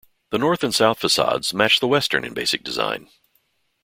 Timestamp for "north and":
0.39-0.73